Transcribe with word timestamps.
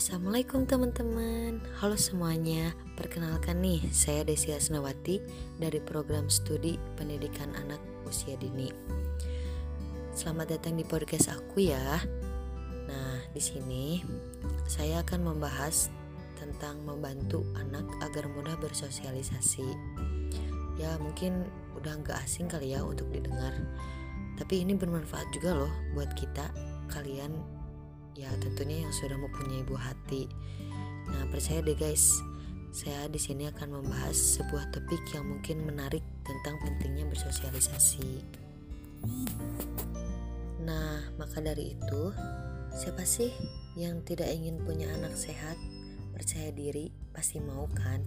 Assalamualaikum 0.00 0.64
teman-teman. 0.64 1.60
Halo 1.76 1.92
semuanya. 1.92 2.72
Perkenalkan 2.96 3.60
nih 3.60 3.84
Saya 3.92 4.24
Desi 4.24 4.48
Asnawati 4.48 5.20
Dari 5.60 5.76
program 5.76 6.32
studi 6.32 6.80
pendidikan 6.96 7.52
anak 7.52 7.76
usia 8.08 8.32
dini. 8.40 8.72
Selamat 10.16 10.56
datang 10.56 10.80
di 10.80 10.88
podcast 10.88 11.28
aku 11.28 11.68
ya. 11.68 12.00
Nah 12.88 13.28
di 13.36 13.44
sini 13.44 14.00
Saya 14.64 15.04
akan 15.04 15.36
membahas 15.36 15.92
Tentang 16.40 16.80
membantu 16.80 17.44
anak 17.60 17.84
agar 18.00 18.24
mudah 18.32 18.56
bersosialisasi. 18.56 19.68
Ya 20.80 20.96
mungkin 20.96 21.44
udah 21.76 22.00
nggak 22.00 22.24
asing 22.24 22.48
kali 22.48 22.72
ya 22.72 22.80
untuk 22.80 23.12
didengar. 23.12 23.52
Tapi 24.40 24.64
ini 24.64 24.72
bermanfaat 24.72 25.28
juga 25.36 25.60
loh 25.60 25.72
buat 25.92 26.08
kita 26.16 26.48
Kalian 26.88 27.59
ya 28.20 28.28
tentunya 28.36 28.84
yang 28.84 28.92
sudah 28.92 29.16
mempunyai 29.16 29.64
buah 29.64 29.96
hati. 29.96 30.28
Nah, 31.08 31.24
percaya 31.32 31.64
deh 31.64 31.72
guys, 31.72 32.20
saya 32.70 33.08
di 33.08 33.16
sini 33.16 33.48
akan 33.48 33.80
membahas 33.80 34.14
sebuah 34.14 34.68
topik 34.70 35.00
yang 35.16 35.24
mungkin 35.26 35.64
menarik 35.64 36.04
tentang 36.22 36.60
pentingnya 36.60 37.08
bersosialisasi. 37.08 38.22
Nah, 40.60 41.00
maka 41.16 41.40
dari 41.40 41.72
itu, 41.74 42.02
siapa 42.76 43.02
sih 43.08 43.32
yang 43.74 44.04
tidak 44.04 44.28
ingin 44.28 44.60
punya 44.62 44.92
anak 44.92 45.16
sehat, 45.16 45.56
percaya 46.12 46.52
diri, 46.52 46.92
pasti 47.16 47.40
mau 47.40 47.64
kan? 47.72 48.04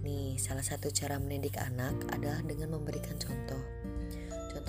Nih, 0.00 0.40
salah 0.40 0.64
satu 0.64 0.88
cara 0.88 1.20
mendidik 1.20 1.60
anak 1.60 1.92
adalah 2.08 2.40
dengan 2.40 2.72
memberikan 2.80 3.20
contoh. 3.20 3.60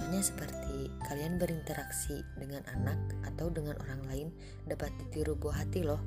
Contohnya 0.02 0.26
seperti 0.26 0.90
kalian 1.06 1.38
berinteraksi 1.38 2.26
dengan 2.34 2.66
anak 2.74 2.98
atau 3.22 3.54
dengan 3.54 3.78
orang 3.86 4.02
lain 4.10 4.28
dapat 4.66 4.90
ditiru 4.98 5.38
buah 5.38 5.62
hati 5.62 5.86
loh. 5.86 6.02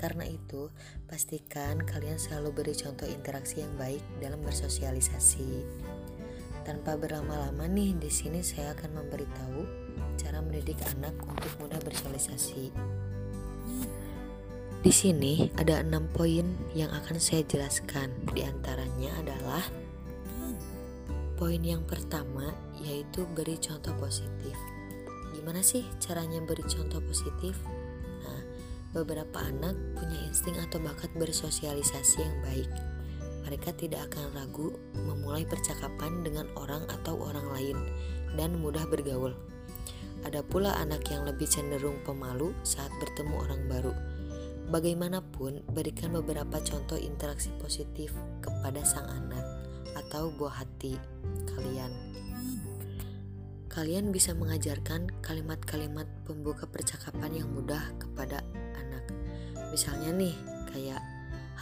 Karena 0.00 0.24
itu, 0.24 0.72
pastikan 1.04 1.84
kalian 1.84 2.16
selalu 2.16 2.56
beri 2.56 2.72
contoh 2.72 3.04
interaksi 3.04 3.60
yang 3.60 3.76
baik 3.76 4.00
dalam 4.24 4.40
bersosialisasi. 4.40 5.68
Tanpa 6.64 6.96
berlama-lama 6.96 7.68
nih, 7.68 7.92
di 8.00 8.08
sini 8.08 8.40
saya 8.40 8.72
akan 8.72 9.04
memberitahu 9.04 9.68
cara 10.16 10.40
mendidik 10.40 10.80
anak 10.96 11.12
untuk 11.20 11.52
mudah 11.60 11.80
bersosialisasi. 11.84 12.72
Di 14.80 14.92
sini 14.96 15.52
ada 15.60 15.84
enam 15.84 16.08
poin 16.08 16.56
yang 16.72 16.88
akan 16.88 17.20
saya 17.20 17.44
jelaskan. 17.44 18.08
Di 18.32 18.48
antaranya 18.48 19.12
adalah 19.20 19.85
Poin 21.36 21.60
yang 21.60 21.84
pertama 21.84 22.48
yaitu 22.80 23.28
beri 23.36 23.60
contoh 23.60 23.92
positif. 24.00 24.56
Gimana 25.36 25.60
sih 25.60 25.84
caranya 26.00 26.40
beri 26.40 26.64
contoh 26.64 26.96
positif? 27.04 27.60
Nah, 28.24 28.40
beberapa 28.96 29.44
anak 29.44 29.76
punya 30.00 30.16
insting 30.24 30.56
atau 30.56 30.80
bakat 30.80 31.12
bersosialisasi 31.12 32.24
yang 32.24 32.36
baik. 32.40 32.72
Mereka 33.44 33.76
tidak 33.76 34.08
akan 34.08 34.32
ragu 34.32 34.80
memulai 34.96 35.44
percakapan 35.44 36.24
dengan 36.24 36.48
orang 36.56 36.88
atau 36.88 37.20
orang 37.20 37.52
lain 37.52 37.76
dan 38.32 38.56
mudah 38.56 38.88
bergaul. 38.88 39.36
Ada 40.24 40.40
pula 40.40 40.72
anak 40.80 41.04
yang 41.12 41.28
lebih 41.28 41.44
cenderung 41.44 42.00
pemalu 42.08 42.56
saat 42.64 42.88
bertemu 42.96 43.34
orang 43.36 43.62
baru. 43.68 43.92
Bagaimanapun, 44.72 45.68
berikan 45.68 46.16
beberapa 46.16 46.64
contoh 46.64 46.96
interaksi 46.96 47.52
positif 47.60 48.16
kepada 48.40 48.80
sang 48.88 49.04
anak 49.04 49.65
atau 49.96 50.28
buah 50.28 50.60
hati 50.60 51.00
kalian. 51.56 51.88
Kalian 53.72 54.08
bisa 54.08 54.32
mengajarkan 54.32 55.08
kalimat-kalimat 55.20 56.08
pembuka 56.24 56.64
percakapan 56.64 57.44
yang 57.44 57.48
mudah 57.52 57.92
kepada 58.00 58.40
anak. 58.76 59.04
Misalnya 59.68 60.16
nih, 60.16 60.36
kayak 60.72 61.00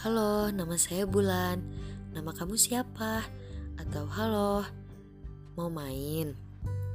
Halo, 0.03 0.51
nama 0.51 0.75
saya 0.75 1.07
Bulan. 1.07 1.63
Nama 2.15 2.31
kamu 2.31 2.55
siapa? 2.55 3.23
Atau 3.75 4.07
halo, 4.07 4.63
mau 5.59 5.67
main? 5.67 6.35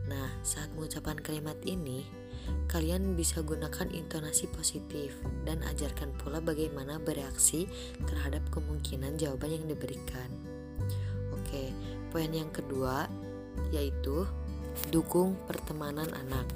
Nah, 0.09 0.29
saat 0.41 0.73
mengucapkan 0.73 1.21
kalimat 1.21 1.57
ini, 1.69 2.09
kalian 2.69 3.17
bisa 3.17 3.45
gunakan 3.45 3.89
intonasi 3.93 4.49
positif 4.53 5.17
dan 5.45 5.61
ajarkan 5.69 6.13
pula 6.17 6.41
bagaimana 6.41 6.97
bereaksi 7.01 7.69
terhadap 8.09 8.45
kemungkinan 8.53 9.21
jawaban 9.21 9.61
yang 9.61 9.67
diberikan. 9.69 10.50
Oke, 11.61 11.77
poin 12.09 12.33
yang 12.33 12.49
kedua 12.49 13.05
yaitu 13.69 14.25
dukung 14.89 15.37
pertemanan 15.45 16.09
anak. 16.09 16.49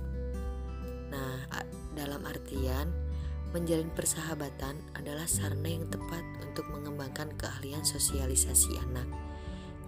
Nah, 1.13 1.45
dalam 1.93 2.25
artian 2.25 2.89
menjalin 3.53 3.93
persahabatan 3.93 4.81
adalah 4.97 5.29
sarana 5.29 5.69
yang 5.69 5.85
tepat 5.93 6.25
untuk 6.41 6.65
mengembangkan 6.73 7.37
keahlian 7.37 7.85
sosialisasi 7.85 8.81
anak. 8.81 9.05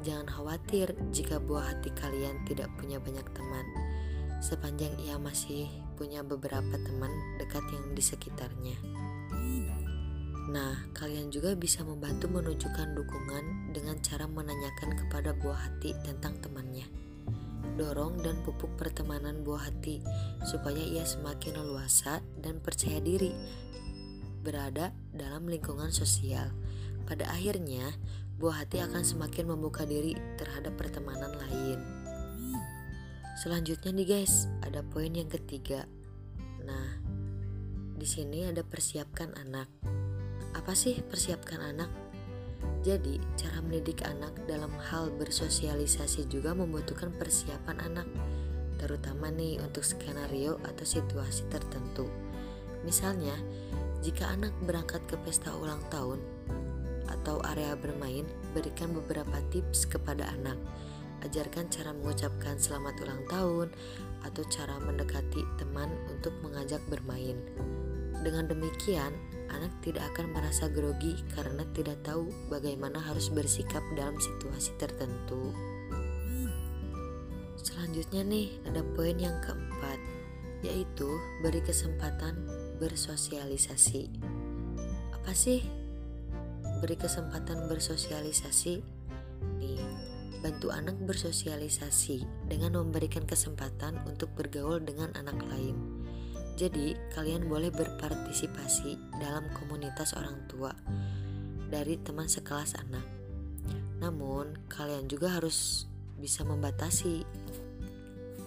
Jangan 0.04 0.28
khawatir 0.28 0.92
jika 1.16 1.40
buah 1.40 1.72
hati 1.72 1.96
kalian 1.96 2.44
tidak 2.44 2.68
punya 2.76 3.00
banyak 3.00 3.24
teman, 3.32 3.64
sepanjang 4.44 4.92
ia 5.00 5.16
masih 5.16 5.64
punya 5.96 6.20
beberapa 6.20 6.76
teman 6.76 7.10
dekat 7.40 7.64
yang 7.72 7.88
di 7.96 8.04
sekitarnya. 8.04 8.76
Nah, 10.46 10.78
kalian 10.94 11.34
juga 11.34 11.58
bisa 11.58 11.82
membantu 11.82 12.30
menunjukkan 12.30 12.94
dukungan 12.94 13.74
dengan 13.74 13.98
cara 13.98 14.30
menanyakan 14.30 14.94
kepada 14.94 15.34
buah 15.34 15.58
hati 15.58 15.90
tentang 16.06 16.38
temannya. 16.38 16.86
Dorong 17.74 18.22
dan 18.22 18.38
pupuk 18.46 18.78
pertemanan 18.78 19.42
buah 19.42 19.66
hati 19.68 19.98
supaya 20.46 20.78
ia 20.78 21.02
semakin 21.02 21.58
leluasa 21.58 22.22
dan 22.38 22.62
percaya 22.62 23.02
diri 23.02 23.34
berada 24.46 24.94
dalam 25.10 25.50
lingkungan 25.50 25.90
sosial. 25.90 26.54
Pada 27.10 27.26
akhirnya, 27.34 27.90
buah 28.38 28.62
hati 28.62 28.78
akan 28.78 29.02
semakin 29.02 29.50
membuka 29.50 29.82
diri 29.82 30.14
terhadap 30.38 30.78
pertemanan 30.78 31.34
lain. 31.34 31.82
Selanjutnya 33.42 33.90
nih 33.90 34.06
guys, 34.06 34.46
ada 34.62 34.86
poin 34.86 35.10
yang 35.10 35.26
ketiga. 35.26 35.90
Nah, 36.62 37.02
di 37.98 38.06
sini 38.06 38.46
ada 38.46 38.62
persiapkan 38.62 39.34
anak. 39.34 39.95
Apa 40.54 40.76
sih 40.76 41.02
persiapkan 41.02 41.58
anak? 41.58 41.90
Jadi, 42.86 43.18
cara 43.34 43.58
mendidik 43.58 44.06
anak 44.06 44.30
dalam 44.46 44.70
hal 44.78 45.10
bersosialisasi 45.18 46.30
juga 46.30 46.54
membutuhkan 46.54 47.10
persiapan 47.18 47.82
anak, 47.82 48.06
terutama 48.78 49.26
nih 49.34 49.58
untuk 49.58 49.82
skenario 49.82 50.62
atau 50.62 50.86
situasi 50.86 51.50
tertentu. 51.50 52.06
Misalnya, 52.86 53.34
jika 54.06 54.30
anak 54.30 54.54
berangkat 54.62 55.02
ke 55.10 55.18
pesta 55.26 55.50
ulang 55.58 55.82
tahun 55.90 56.22
atau 57.10 57.42
area 57.50 57.74
bermain, 57.74 58.22
berikan 58.54 58.94
beberapa 58.94 59.34
tips 59.50 59.90
kepada 59.90 60.30
anak. 60.38 60.54
Ajarkan 61.26 61.66
cara 61.66 61.90
mengucapkan 61.90 62.54
selamat 62.54 62.94
ulang 63.02 63.22
tahun 63.26 63.68
atau 64.22 64.46
cara 64.46 64.78
mendekati 64.78 65.42
teman 65.58 65.90
untuk 66.06 66.30
mengajak 66.46 66.78
bermain. 66.86 67.34
Dengan 68.22 68.46
demikian, 68.46 69.10
anak 69.50 69.72
tidak 69.82 70.04
akan 70.14 70.34
merasa 70.34 70.66
grogi 70.70 71.16
karena 71.34 71.62
tidak 71.72 71.98
tahu 72.02 72.28
bagaimana 72.50 72.98
harus 72.98 73.30
bersikap 73.30 73.82
dalam 73.94 74.18
situasi 74.18 74.74
tertentu. 74.78 75.54
Selanjutnya 77.58 78.22
nih, 78.22 78.48
ada 78.68 78.84
poin 78.94 79.16
yang 79.18 79.34
keempat, 79.42 79.98
yaitu 80.62 81.08
beri 81.42 81.58
kesempatan 81.64 82.46
bersosialisasi. 82.78 84.12
Apa 85.16 85.32
sih 85.34 85.64
beri 86.84 86.94
kesempatan 86.94 87.66
bersosialisasi? 87.66 88.84
Nih, 89.58 89.82
bantu 90.44 90.70
anak 90.70 90.94
bersosialisasi 91.02 92.22
dengan 92.46 92.78
memberikan 92.78 93.24
kesempatan 93.24 93.98
untuk 94.04 94.30
bergaul 94.36 94.78
dengan 94.78 95.10
anak 95.16 95.40
lain 95.48 95.95
jadi, 96.56 96.96
kalian 97.12 97.52
boleh 97.52 97.68
berpartisipasi 97.68 99.20
dalam 99.20 99.44
komunitas 99.52 100.16
orang 100.16 100.40
tua 100.48 100.72
dari 101.68 102.00
teman 102.00 102.24
sekelas 102.24 102.80
anak. 102.80 103.04
Namun, 104.00 104.64
kalian 104.64 105.04
juga 105.04 105.36
harus 105.36 105.84
bisa 106.16 106.48
membatasi 106.48 107.28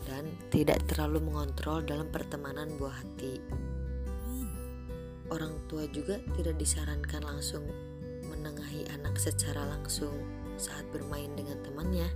dan 0.09 0.25
tidak 0.49 0.81
terlalu 0.89 1.21
mengontrol 1.21 1.85
dalam 1.85 2.09
pertemanan 2.09 2.73
buah 2.81 2.97
hati. 2.97 3.37
Orang 5.29 5.61
tua 5.69 5.85
juga 5.93 6.17
tidak 6.33 6.57
disarankan 6.57 7.21
langsung 7.21 7.61
menengahi 8.25 8.89
anak 8.89 9.21
secara 9.21 9.69
langsung 9.69 10.17
saat 10.57 10.81
bermain 10.89 11.29
dengan 11.37 11.61
temannya. 11.61 12.09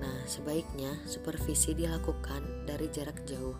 Nah, 0.00 0.24
sebaiknya 0.24 0.96
supervisi 1.04 1.76
dilakukan 1.76 2.64
dari 2.64 2.88
jarak 2.88 3.20
jauh 3.28 3.52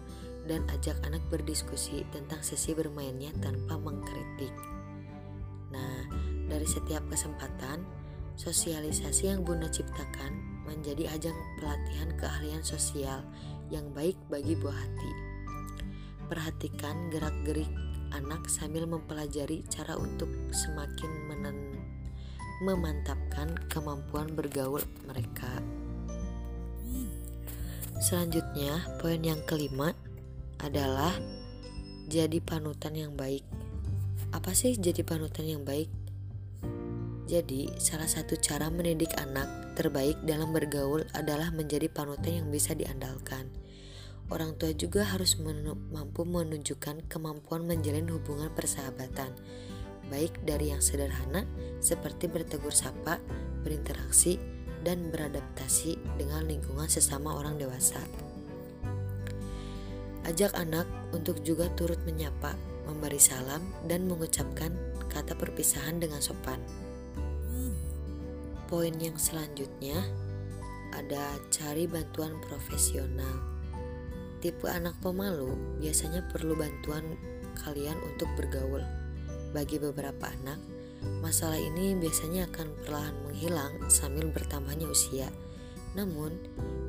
dan 0.48 0.64
ajak 0.72 0.96
anak 1.04 1.20
berdiskusi 1.28 2.08
tentang 2.08 2.40
sesi 2.40 2.72
bermainnya 2.72 3.28
tanpa 3.38 3.76
mengkritik. 3.76 4.50
Nah, 5.68 6.08
dari 6.48 6.64
setiap 6.64 7.04
kesempatan, 7.12 7.84
sosialisasi 8.40 9.28
yang 9.28 9.44
Bunda 9.44 9.68
ciptakan 9.68 10.64
menjadi 10.64 11.12
ajang 11.12 11.36
pelatihan 11.60 12.10
keahlian 12.16 12.64
sosial 12.64 13.20
yang 13.68 13.84
baik 13.92 14.16
bagi 14.32 14.56
buah 14.56 14.72
hati. 14.72 15.12
Perhatikan 16.32 17.12
gerak-gerik 17.12 17.68
anak 18.16 18.48
sambil 18.48 18.88
mempelajari 18.88 19.64
cara 19.68 20.00
untuk 20.00 20.32
semakin 20.48 21.12
menen 21.28 21.56
memantapkan 22.64 23.54
kemampuan 23.70 24.32
bergaul 24.32 24.82
mereka. 25.06 25.60
Selanjutnya, 27.98 28.82
poin 29.02 29.18
yang 29.22 29.42
kelima 29.46 29.94
adalah 30.62 31.14
jadi 32.08 32.40
panutan 32.40 32.96
yang 32.96 33.12
baik. 33.14 33.44
Apa 34.32 34.52
sih 34.56 34.76
jadi 34.76 35.05
panutan 35.05 35.44
yang 35.44 35.62
baik? 35.64 35.88
Jadi, 37.28 37.69
salah 37.76 38.08
satu 38.08 38.40
cara 38.40 38.72
mendidik 38.72 39.12
anak 39.20 39.76
terbaik 39.76 40.16
dalam 40.25 40.49
bergaul 40.49 41.05
adalah 41.12 41.52
menjadi 41.52 41.93
panutan 41.93 42.40
yang 42.40 42.49
bisa 42.49 42.72
diandalkan. 42.72 43.52
Orang 44.32 44.56
tua 44.56 44.72
juga 44.72 45.05
harus 45.05 45.37
menu 45.40 45.76
mampu 45.93 46.25
menunjukkan 46.25 47.08
kemampuan 47.08 47.64
menjalin 47.69 48.08
hubungan 48.12 48.49
persahabatan, 48.52 49.32
baik 50.08 50.40
dari 50.44 50.72
yang 50.72 50.81
sederhana 50.81 51.44
seperti 51.84 52.28
bertegur 52.28 52.72
sapa, 52.72 53.20
berinteraksi, 53.64 54.40
dan 54.84 55.12
beradaptasi 55.12 55.96
dengan 56.16 56.49
lingkungan 56.49 56.88
sesama 56.88 57.37
orang 57.37 57.56
dewasa. 57.61 58.00
Ajak 60.28 60.52
anak 60.60 60.84
untuk 61.16 61.40
juga 61.40 61.72
turut 61.72 61.96
menyapa, 62.04 62.52
memberi 62.84 63.16
salam, 63.16 63.64
dan 63.88 64.04
mengucapkan 64.04 64.76
kata 65.08 65.32
perpisahan 65.32 65.96
dengan 65.96 66.20
sopan. 66.20 66.60
Poin 68.69 68.92
yang 69.00 69.16
selanjutnya 69.16 69.96
ada 70.92 71.32
cari 71.48 71.88
bantuan 71.88 72.36
profesional. 72.44 73.40
Tipe 74.44 74.69
anak 74.69 75.00
pemalu 75.00 75.80
biasanya 75.80 76.20
perlu 76.28 76.52
bantuan 76.52 77.16
kalian 77.64 77.96
untuk 78.04 78.28
bergaul. 78.36 78.84
Bagi 79.56 79.80
beberapa 79.80 80.28
anak, 80.28 80.60
masalah 81.25 81.56
ini 81.56 81.96
biasanya 81.96 82.52
akan 82.52 82.69
perlahan 82.84 83.16
menghilang 83.25 83.72
sambil 83.88 84.28
bertambahnya 84.28 84.92
usia. 84.92 85.32
Namun, 85.96 86.36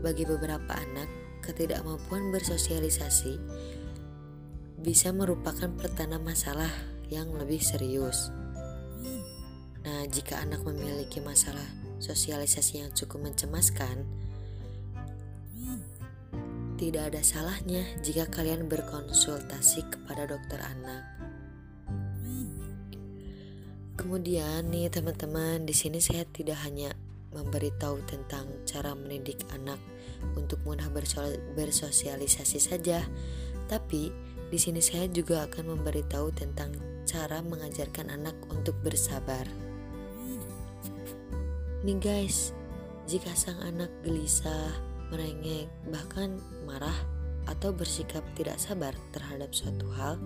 bagi 0.04 0.28
beberapa 0.28 0.76
anak, 0.76 1.08
ketidakmampuan 1.50 2.30
bersosialisasi 2.30 3.42
bisa 4.86 5.10
merupakan 5.10 5.74
pertanda 5.74 6.22
masalah 6.22 6.70
yang 7.10 7.34
lebih 7.34 7.58
serius. 7.58 8.30
Nah, 9.82 10.06
jika 10.06 10.38
anak 10.46 10.62
memiliki 10.62 11.18
masalah 11.26 11.66
sosialisasi 11.98 12.86
yang 12.86 12.94
cukup 12.94 13.26
mencemaskan, 13.26 14.06
tidak 16.78 17.12
ada 17.12 17.22
salahnya 17.26 17.82
jika 18.06 18.30
kalian 18.30 18.70
berkonsultasi 18.70 19.90
kepada 19.90 20.30
dokter 20.30 20.62
anak. 20.62 21.04
Kemudian 23.98 24.70
nih 24.72 24.88
teman-teman, 24.88 25.66
di 25.68 25.76
sini 25.76 26.00
saya 26.00 26.24
tidak 26.30 26.62
hanya 26.64 26.96
memberitahu 27.34 28.02
tentang 28.10 28.50
cara 28.66 28.98
mendidik 28.98 29.42
anak 29.54 29.78
untuk 30.36 30.60
mudah 30.66 30.90
bersosialisasi 31.56 32.60
saja, 32.60 33.06
tapi 33.70 34.10
di 34.50 34.58
sini 34.58 34.82
saya 34.82 35.06
juga 35.06 35.46
akan 35.46 35.78
memberitahu 35.78 36.34
tentang 36.34 36.74
cara 37.06 37.42
mengajarkan 37.46 38.10
anak 38.10 38.34
untuk 38.50 38.74
bersabar. 38.82 39.46
Nih 41.86 41.98
guys, 42.02 42.52
jika 43.06 43.32
sang 43.38 43.58
anak 43.66 43.90
gelisah, 44.04 44.74
merengek, 45.10 45.70
bahkan 45.90 46.38
marah 46.66 46.98
atau 47.50 47.74
bersikap 47.74 48.22
tidak 48.38 48.62
sabar 48.62 48.94
terhadap 49.10 49.50
suatu 49.54 49.90
hal, 49.98 50.22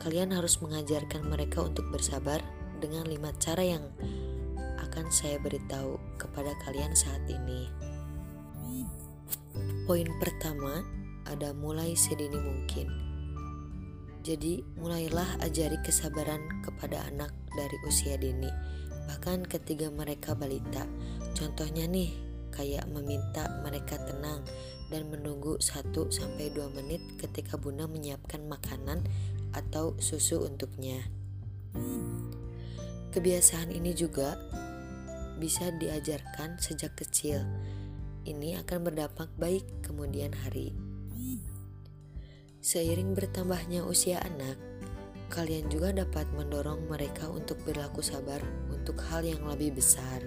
kalian 0.00 0.32
harus 0.32 0.60
mengajarkan 0.64 1.28
mereka 1.28 1.64
untuk 1.64 1.84
bersabar 1.92 2.40
dengan 2.80 3.04
lima 3.04 3.30
cara 3.36 3.62
yang 3.62 3.84
akan 4.92 5.08
saya 5.08 5.40
beritahu 5.40 5.96
kepada 6.20 6.52
kalian 6.68 6.92
saat 6.92 7.24
ini. 7.24 7.72
Poin 9.88 10.04
pertama 10.20 10.84
ada 11.24 11.56
mulai 11.56 11.96
sedini 11.96 12.36
mungkin. 12.36 12.92
Jadi, 14.20 14.60
mulailah 14.76 15.40
ajari 15.40 15.80
kesabaran 15.80 16.44
kepada 16.60 17.08
anak 17.08 17.32
dari 17.56 17.74
usia 17.88 18.20
dini 18.20 18.52
bahkan 19.06 19.42
ketika 19.46 19.90
mereka 19.90 20.34
balita. 20.36 20.86
Contohnya 21.34 21.88
nih, 21.88 22.12
kayak 22.54 22.86
meminta 22.90 23.48
mereka 23.64 23.98
tenang 23.98 24.44
dan 24.92 25.08
menunggu 25.08 25.56
1 25.58 26.12
sampai 26.12 26.52
2 26.52 26.76
menit 26.76 27.00
ketika 27.18 27.56
Bunda 27.56 27.88
menyiapkan 27.88 28.44
makanan 28.46 29.02
atau 29.56 29.96
susu 29.98 30.44
untuknya. 30.44 31.00
Kebiasaan 33.12 33.72
ini 33.72 33.92
juga 33.92 34.36
bisa 35.42 35.74
diajarkan 35.74 36.54
sejak 36.62 36.94
kecil. 36.94 37.42
Ini 38.22 38.62
akan 38.62 38.86
berdampak 38.86 39.34
baik 39.34 39.66
kemudian 39.82 40.30
hari. 40.30 40.70
Seiring 42.62 43.18
bertambahnya 43.18 43.82
usia 43.82 44.22
anak, 44.22 44.54
kalian 45.34 45.66
juga 45.66 45.90
dapat 45.90 46.30
mendorong 46.38 46.86
mereka 46.86 47.26
untuk 47.26 47.58
berlaku 47.66 47.98
sabar 48.06 48.38
untuk 48.70 49.02
hal 49.10 49.26
yang 49.26 49.42
lebih 49.42 49.74
besar. 49.74 50.22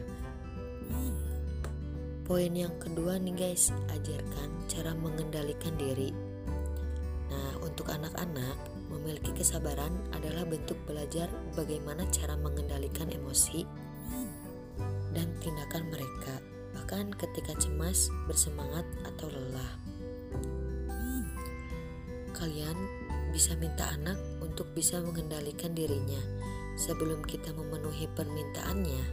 Poin 2.28 2.52
yang 2.52 2.76
kedua 2.76 3.16
nih 3.16 3.40
guys, 3.40 3.72
ajarkan 3.96 4.68
cara 4.68 4.92
mengendalikan 5.00 5.80
diri. 5.80 6.12
Nah, 7.32 7.56
untuk 7.64 7.88
anak-anak, 7.88 8.60
memiliki 8.92 9.32
kesabaran 9.32 9.96
adalah 10.12 10.44
bentuk 10.44 10.76
belajar 10.84 11.32
bagaimana 11.56 12.04
cara 12.12 12.36
mengendalikan 12.36 13.08
emosi 13.08 13.85
dan 15.16 15.32
tindakan 15.40 15.88
mereka, 15.88 16.44
bahkan 16.76 17.10
ketika 17.16 17.56
cemas, 17.56 18.12
bersemangat, 18.28 18.84
atau 19.08 19.32
lelah. 19.32 19.74
Kalian 22.36 22.76
bisa 23.32 23.56
minta 23.56 23.88
anak 23.96 24.20
untuk 24.44 24.68
bisa 24.76 25.00
mengendalikan 25.00 25.72
dirinya 25.72 26.20
sebelum 26.76 27.24
kita 27.24 27.56
memenuhi 27.56 28.12
permintaannya, 28.12 29.04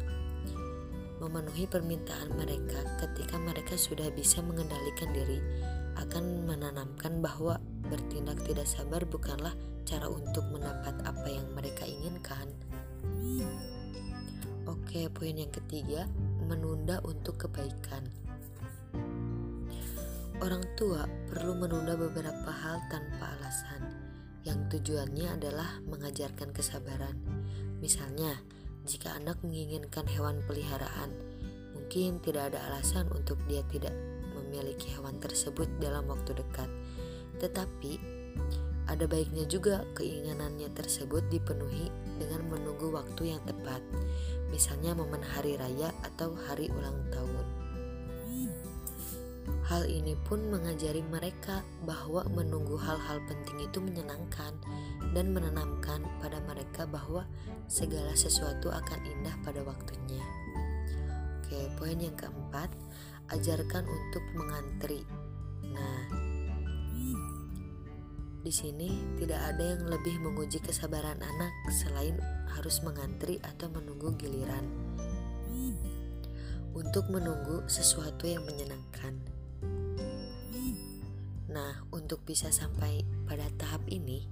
memenuhi 1.23 1.71
permintaan 1.71 2.35
mereka 2.35 2.83
ketika 2.99 3.39
mereka 3.39 3.79
sudah 3.79 4.11
bisa 4.11 4.43
mengendalikan 4.43 5.15
diri 5.15 5.39
akan 5.95 6.51
menanamkan 6.51 7.23
bahwa 7.23 7.63
bertindak 7.87 8.43
tidak 8.43 8.67
sabar 8.67 9.07
bukanlah 9.07 9.55
cara 9.87 10.11
untuk 10.11 10.43
mendapat 10.51 10.99
apa 11.07 11.29
yang 11.31 11.47
mereka 11.55 11.87
inginkan. 11.87 12.51
Oke, 14.63 15.11
poin 15.11 15.35
yang 15.35 15.51
ketiga, 15.51 16.07
menunda 16.47 17.03
untuk 17.03 17.35
kebaikan. 17.35 18.07
Orang 20.39 20.63
tua 20.79 21.03
perlu 21.27 21.59
menunda 21.59 21.99
beberapa 21.99 22.47
hal 22.47 22.79
tanpa 22.87 23.35
alasan 23.39 23.83
yang 24.47 24.63
tujuannya 24.71 25.35
adalah 25.35 25.83
mengajarkan 25.83 26.55
kesabaran. 26.55 27.19
Misalnya, 27.83 28.39
jika 28.87 29.19
anak 29.19 29.43
menginginkan 29.43 30.07
hewan 30.07 30.39
peliharaan, 30.47 31.11
mungkin 31.75 32.23
tidak 32.23 32.55
ada 32.55 32.63
alasan 32.71 33.11
untuk 33.11 33.43
dia 33.51 33.67
tidak 33.67 33.95
memiliki 34.39 34.95
hewan 34.95 35.19
tersebut 35.19 35.67
dalam 35.83 36.07
waktu 36.07 36.39
dekat. 36.39 36.71
Tetapi, 37.43 37.99
ada 38.91 39.07
baiknya 39.07 39.47
juga 39.47 39.87
keinginannya 39.95 40.71
tersebut 40.75 41.23
dipenuhi 41.31 41.87
dengan 42.19 42.51
menunggu 42.51 42.91
waktu 42.91 43.35
yang 43.35 43.43
tepat, 43.47 43.79
misalnya 44.53 44.93
momen 44.93 45.25
hari 45.25 45.57
raya 45.57 45.89
atau 46.05 46.37
hari 46.47 46.69
ulang 46.69 47.01
tahun. 47.09 47.47
Hal 49.67 49.89
ini 49.89 50.13
pun 50.29 50.53
mengajari 50.53 51.01
mereka 51.09 51.65
bahwa 51.89 52.23
menunggu 52.29 52.77
hal-hal 52.77 53.19
penting 53.25 53.67
itu 53.67 53.81
menyenangkan 53.81 54.53
dan 55.17 55.33
menanamkan 55.33 56.05
pada 56.21 56.39
mereka 56.45 56.85
bahwa 56.85 57.25
segala 57.67 58.13
sesuatu 58.13 58.69
akan 58.69 59.01
indah 59.03 59.33
pada 59.41 59.65
waktunya. 59.65 60.21
Oke, 61.41 61.73
poin 61.81 61.97
yang 61.97 62.15
keempat, 62.15 62.69
ajarkan 63.33 63.89
untuk 63.89 64.25
mengantri. 64.37 65.01
Nah, 65.73 66.05
di 68.43 68.53
sini 68.53 68.93
tidak 69.23 69.41
ada 69.55 69.79
yang 69.79 69.89
lebih 69.89 70.21
menguji 70.21 70.61
kesabaran 70.61 71.17
anak 71.23 71.55
selain 71.71 72.19
harus 72.57 72.81
mengantri 72.85 73.41
atau 73.43 73.69
menunggu 73.73 74.15
giliran. 74.17 74.65
Untuk 76.73 77.09
menunggu 77.13 77.69
sesuatu 77.69 78.25
yang 78.25 78.45
menyenangkan. 78.49 79.15
Nah, 81.53 81.85
untuk 81.93 82.25
bisa 82.25 82.49
sampai 82.49 83.05
pada 83.29 83.45
tahap 83.61 83.85
ini 83.93 84.25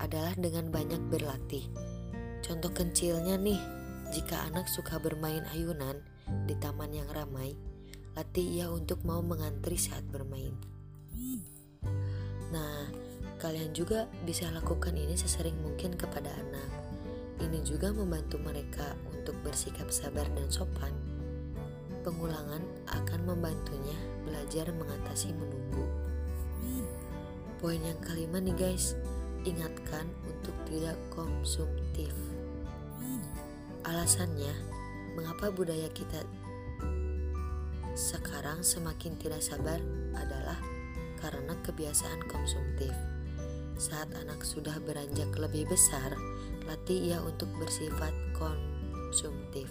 adalah 0.00 0.32
dengan 0.36 0.72
banyak 0.72 1.00
berlatih. 1.12 1.68
Contoh 2.40 2.72
kecilnya 2.72 3.36
nih, 3.36 3.60
jika 4.08 4.48
anak 4.48 4.72
suka 4.72 4.96
bermain 4.96 5.44
ayunan 5.52 6.00
di 6.48 6.56
taman 6.56 6.96
yang 6.96 7.08
ramai, 7.12 7.52
latih 8.16 8.44
ia 8.44 8.66
untuk 8.72 9.04
mau 9.04 9.20
mengantri 9.20 9.76
saat 9.76 10.04
bermain. 10.08 10.56
Nah, 12.52 12.88
Kalian 13.42 13.74
juga 13.74 14.06
bisa 14.22 14.46
lakukan 14.54 14.94
ini 14.94 15.18
sesering 15.18 15.58
mungkin 15.66 15.98
kepada 15.98 16.30
anak. 16.30 16.91
Ini 17.42 17.58
juga 17.66 17.90
membantu 17.90 18.38
mereka 18.38 18.94
untuk 19.10 19.34
bersikap 19.42 19.90
sabar 19.90 20.22
dan 20.38 20.46
sopan. 20.46 20.94
Pengulangan 22.06 22.62
akan 22.86 23.20
membantunya 23.26 23.98
belajar 24.22 24.70
mengatasi 24.70 25.34
menunggu. 25.34 25.86
Poin 27.58 27.82
yang 27.82 27.98
kelima 27.98 28.38
nih 28.38 28.54
guys, 28.54 28.94
ingatkan 29.42 30.06
untuk 30.26 30.54
tidak 30.70 30.94
konsumtif. 31.10 32.14
Alasannya, 33.82 34.54
mengapa 35.18 35.50
budaya 35.50 35.90
kita 35.90 36.22
sekarang 37.92 38.64
semakin 38.64 39.18
tidak 39.20 39.44
sabar 39.44 39.76
adalah 40.16 40.56
karena 41.20 41.52
kebiasaan 41.60 42.24
konsumtif. 42.24 42.94
Saat 43.76 44.14
anak 44.16 44.40
sudah 44.46 44.78
beranjak 44.80 45.28
lebih 45.36 45.68
besar, 45.68 46.16
latih 46.66 47.12
ia 47.12 47.18
untuk 47.22 47.48
bersifat 47.58 48.14
konsumtif. 48.36 49.68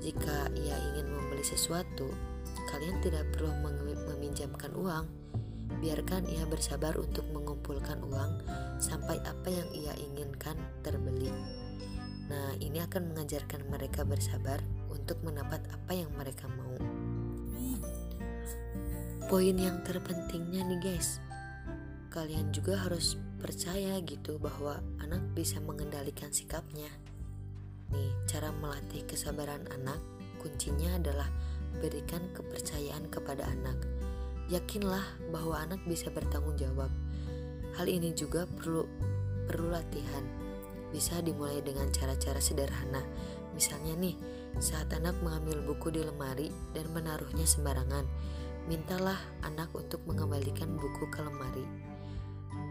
Jika 0.00 0.48
ia 0.56 0.76
ingin 0.92 1.12
membeli 1.12 1.44
sesuatu, 1.44 2.08
kalian 2.72 2.98
tidak 3.04 3.28
perlu 3.36 3.52
meminjamkan 4.08 4.72
uang. 4.72 5.06
Biarkan 5.80 6.26
ia 6.26 6.44
bersabar 6.48 6.96
untuk 6.98 7.24
mengumpulkan 7.30 8.02
uang 8.04 8.42
sampai 8.82 9.20
apa 9.22 9.48
yang 9.48 9.68
ia 9.70 9.94
inginkan 9.96 10.58
terbeli. 10.82 11.30
Nah, 12.30 12.54
ini 12.62 12.78
akan 12.78 13.10
mengajarkan 13.10 13.66
mereka 13.66 14.06
bersabar 14.06 14.62
untuk 14.88 15.18
mendapat 15.26 15.62
apa 15.70 15.92
yang 15.94 16.10
mereka 16.14 16.46
mau. 16.46 16.78
Poin 19.30 19.54
yang 19.54 19.82
terpentingnya 19.86 20.66
nih 20.66 20.80
guys, 20.82 21.22
kalian 22.10 22.50
juga 22.50 22.74
harus 22.74 23.14
percaya 23.40 23.96
gitu 24.04 24.36
bahwa 24.36 24.84
anak 25.00 25.24
bisa 25.32 25.58
mengendalikan 25.64 26.28
sikapnya. 26.28 26.92
Nih, 27.90 28.12
cara 28.28 28.52
melatih 28.52 29.02
kesabaran 29.08 29.66
anak 29.72 29.98
kuncinya 30.38 31.00
adalah 31.00 31.26
berikan 31.80 32.20
kepercayaan 32.36 33.08
kepada 33.08 33.48
anak. 33.48 33.80
Yakinlah 34.52 35.02
bahwa 35.32 35.56
anak 35.56 35.80
bisa 35.88 36.12
bertanggung 36.12 36.54
jawab. 36.60 36.92
Hal 37.80 37.88
ini 37.88 38.12
juga 38.12 38.44
perlu 38.44 38.84
perlu 39.48 39.72
latihan. 39.72 40.22
Bisa 40.92 41.22
dimulai 41.24 41.64
dengan 41.64 41.88
cara-cara 41.90 42.38
sederhana. 42.38 43.02
Misalnya 43.56 43.94
nih, 43.98 44.14
saat 44.58 44.90
anak 44.92 45.16
mengambil 45.22 45.62
buku 45.64 45.94
di 45.94 46.02
lemari 46.02 46.50
dan 46.74 46.86
menaruhnya 46.90 47.46
sembarangan, 47.46 48.04
mintalah 48.66 49.18
anak 49.46 49.70
untuk 49.74 50.02
mengembalikan 50.06 50.74
buku 50.78 51.06
ke 51.10 51.22
lemari 51.22 51.89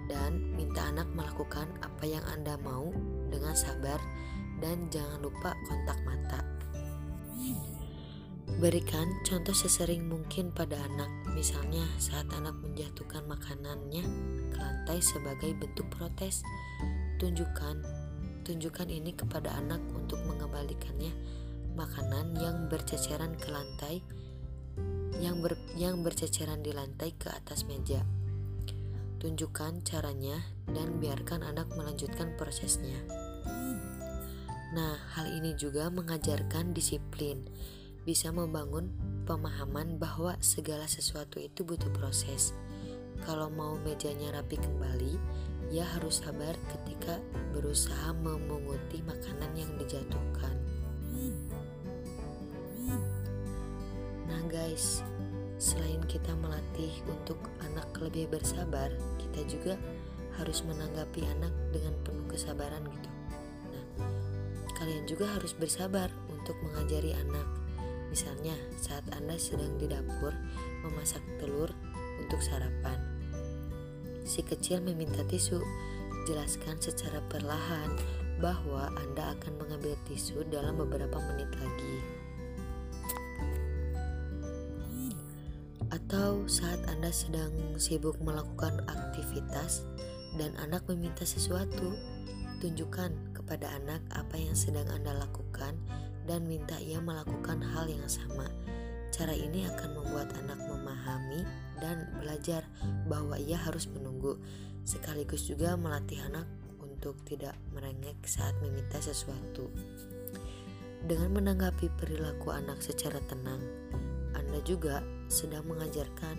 dan 0.10 0.58
minta 0.58 0.90
anak 0.90 1.08
melakukan 1.14 1.70
apa 1.86 2.04
yang 2.04 2.26
Anda 2.34 2.58
mau 2.60 2.90
dengan 3.30 3.54
sabar 3.54 4.02
dan 4.60 4.90
jangan 4.90 5.22
lupa 5.22 5.54
kontak 5.70 6.02
mata. 6.04 6.42
Berikan 8.60 9.08
contoh 9.24 9.56
sesering 9.56 10.10
mungkin 10.10 10.52
pada 10.52 10.76
anak, 10.92 11.08
misalnya 11.32 11.86
saat 11.96 12.28
anak 12.36 12.58
menjatuhkan 12.60 13.24
makanannya 13.30 14.04
ke 14.52 14.58
lantai 14.58 15.00
sebagai 15.00 15.56
bentuk 15.56 15.88
protes. 15.94 16.44
Tunjukkan, 17.22 17.86
tunjukkan 18.44 18.90
ini 18.92 19.16
kepada 19.16 19.56
anak 19.56 19.80
untuk 19.96 20.20
mengembalikannya 20.28 21.14
makanan 21.78 22.36
yang 22.36 22.68
berceceran 22.68 23.38
ke 23.40 23.48
lantai, 23.48 24.04
yang 25.24 25.40
ber, 25.40 25.56
yang 25.80 26.04
berceceran 26.04 26.60
di 26.60 26.76
lantai 26.76 27.16
ke 27.16 27.32
atas 27.32 27.64
meja. 27.64 28.04
Tunjukkan 29.20 29.84
caranya 29.84 30.40
dan 30.72 31.04
biarkan 31.04 31.44
anak 31.44 31.68
melanjutkan 31.76 32.40
prosesnya. 32.40 32.96
Nah, 34.72 34.96
hal 35.18 35.28
ini 35.36 35.60
juga 35.60 35.92
mengajarkan 35.92 36.72
disiplin, 36.72 37.44
bisa 38.08 38.32
membangun 38.32 38.96
pemahaman 39.28 40.00
bahwa 40.00 40.40
segala 40.40 40.88
sesuatu 40.88 41.36
itu 41.36 41.68
butuh 41.68 41.92
proses. 41.92 42.56
Kalau 43.28 43.52
mau 43.52 43.76
mejanya 43.84 44.40
rapi 44.40 44.56
kembali, 44.56 45.20
ia 45.68 45.84
harus 45.84 46.24
sabar 46.24 46.56
ketika 46.72 47.20
berusaha 47.52 48.16
memunguti 48.24 49.04
makanan 49.04 49.52
yang 49.52 49.72
dijatuhkan. 49.76 50.56
Nah, 54.32 54.42
guys, 54.48 55.04
Selain 55.60 56.00
kita 56.08 56.32
melatih 56.40 57.04
untuk 57.12 57.36
anak 57.60 57.92
lebih 58.00 58.32
bersabar, 58.32 58.88
kita 59.20 59.44
juga 59.44 59.76
harus 60.40 60.64
menanggapi 60.64 61.28
anak 61.36 61.52
dengan 61.76 62.00
penuh 62.08 62.24
kesabaran 62.32 62.80
gitu. 62.88 63.10
Nah, 63.76 63.86
kalian 64.80 65.04
juga 65.04 65.28
harus 65.36 65.52
bersabar 65.52 66.08
untuk 66.32 66.56
mengajari 66.64 67.12
anak. 67.12 67.44
Misalnya, 68.08 68.56
saat 68.80 69.04
Anda 69.12 69.36
sedang 69.36 69.76
di 69.76 69.92
dapur 69.92 70.32
memasak 70.88 71.22
telur 71.44 71.76
untuk 72.24 72.40
sarapan. 72.40 72.96
Si 74.24 74.40
kecil 74.40 74.80
meminta 74.80 75.28
tisu. 75.28 75.60
Jelaskan 76.28 76.78
secara 76.78 77.20
perlahan 77.28 78.00
bahwa 78.40 78.92
Anda 78.96 79.34
akan 79.40 79.60
mengambil 79.60 79.98
tisu 80.08 80.46
dalam 80.48 80.78
beberapa 80.78 81.20
menit 81.32 81.50
lagi. 81.58 82.19
Atau 86.10 86.42
saat 86.50 86.82
Anda 86.90 87.14
sedang 87.14 87.54
sibuk 87.78 88.18
melakukan 88.18 88.82
aktivitas 88.90 89.86
dan 90.42 90.58
anak 90.58 90.82
meminta 90.90 91.22
sesuatu, 91.22 91.94
tunjukkan 92.58 93.38
kepada 93.38 93.70
anak 93.78 94.02
apa 94.18 94.34
yang 94.42 94.58
sedang 94.58 94.90
Anda 94.90 95.14
lakukan 95.22 95.78
dan 96.26 96.50
minta 96.50 96.82
ia 96.82 96.98
melakukan 96.98 97.62
hal 97.62 97.86
yang 97.86 98.10
sama. 98.10 98.50
Cara 99.14 99.38
ini 99.38 99.70
akan 99.70 100.02
membuat 100.02 100.34
anak 100.34 100.58
memahami 100.66 101.46
dan 101.78 102.10
belajar 102.18 102.66
bahwa 103.06 103.38
ia 103.38 103.62
harus 103.62 103.86
menunggu, 103.86 104.42
sekaligus 104.90 105.46
juga 105.46 105.78
melatih 105.78 106.26
anak 106.26 106.50
untuk 106.82 107.22
tidak 107.22 107.54
merengek 107.70 108.18
saat 108.26 108.58
meminta 108.66 108.98
sesuatu. 108.98 109.70
Dengan 111.06 111.38
menanggapi 111.38 111.86
perilaku 112.02 112.50
anak 112.50 112.82
secara 112.82 113.22
tenang, 113.30 113.62
Anda 114.34 114.58
juga 114.66 115.06
sedang 115.30 115.64
mengajarkan 115.70 116.36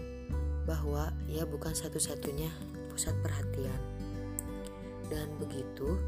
bahwa 0.66 1.14
ia 1.30 1.46
bukan 1.46 1.72
satu-satunya 1.72 2.50
pusat 2.90 3.14
perhatian. 3.22 3.80
Dan 5.06 5.30
begitu, 5.38 5.98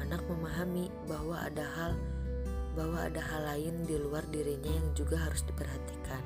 anak 0.00 0.24
memahami 0.26 0.88
bahwa 1.06 1.40
ada 1.40 1.64
hal 1.76 1.92
bahwa 2.76 3.08
ada 3.08 3.24
hal 3.24 3.42
lain 3.56 3.88
di 3.88 3.96
luar 3.96 4.20
dirinya 4.28 4.68
yang 4.68 4.88
juga 4.92 5.16
harus 5.16 5.40
diperhatikan. 5.48 6.20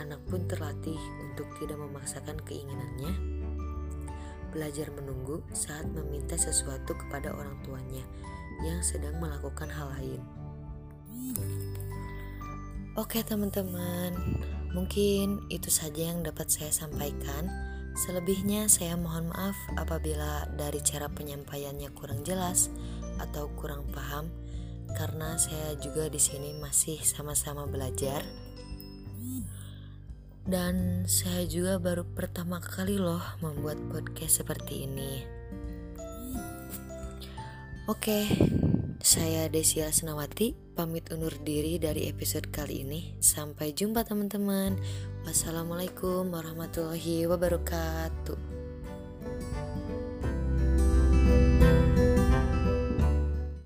Anak 0.00 0.20
pun 0.32 0.48
terlatih 0.48 0.96
untuk 1.20 1.44
tidak 1.60 1.76
memaksakan 1.76 2.40
keinginannya, 2.48 3.12
belajar 4.56 4.88
menunggu 4.96 5.44
saat 5.52 5.84
meminta 5.92 6.40
sesuatu 6.40 6.96
kepada 6.96 7.36
orang 7.36 7.60
tuanya 7.60 8.00
yang 8.64 8.80
sedang 8.80 9.20
melakukan 9.20 9.68
hal 9.68 9.92
lain. 10.00 10.22
Oke, 12.96 13.20
teman-teman, 13.20 14.16
Mungkin 14.70 15.50
itu 15.50 15.66
saja 15.66 16.14
yang 16.14 16.22
dapat 16.22 16.46
saya 16.46 16.70
sampaikan. 16.70 17.50
Selebihnya 18.06 18.70
saya 18.70 18.94
mohon 18.94 19.34
maaf 19.34 19.58
apabila 19.74 20.46
dari 20.54 20.78
cara 20.78 21.10
penyampaiannya 21.10 21.90
kurang 21.90 22.22
jelas 22.22 22.70
atau 23.18 23.50
kurang 23.58 23.82
paham 23.90 24.30
karena 24.94 25.34
saya 25.38 25.74
juga 25.82 26.06
di 26.06 26.22
sini 26.22 26.54
masih 26.62 27.02
sama-sama 27.02 27.66
belajar. 27.66 28.22
Dan 30.46 31.04
saya 31.06 31.44
juga 31.46 31.78
baru 31.78 32.06
pertama 32.06 32.58
kali 32.58 32.96
loh 32.96 33.22
membuat 33.42 33.76
podcast 33.90 34.42
seperti 34.42 34.86
ini. 34.88 35.22
Oke, 37.90 38.26
saya 39.02 39.50
Desia 39.50 39.90
Senawati 39.90 40.69
pamit 40.80 41.12
undur 41.12 41.36
diri 41.44 41.76
dari 41.76 42.08
episode 42.08 42.48
kali 42.48 42.88
ini. 42.88 43.12
Sampai 43.20 43.76
jumpa 43.76 44.00
teman-teman. 44.00 44.80
Wassalamualaikum 45.28 46.32
warahmatullahi 46.32 47.28
wabarakatuh. 47.28 48.49